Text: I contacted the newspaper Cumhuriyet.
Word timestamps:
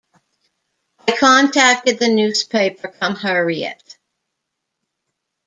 I 1.07 1.15
contacted 1.15 1.99
the 1.99 2.07
newspaper 2.07 2.87
Cumhuriyet. 2.87 3.97